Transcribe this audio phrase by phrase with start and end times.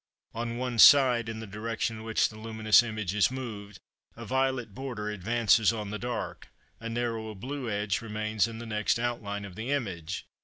[0.33, 3.79] On one side, in the direction in which the luminous image is moved,
[4.15, 6.47] a violet border advances on the dark,
[6.79, 10.25] a narrower blue edge remains next the outline of the image.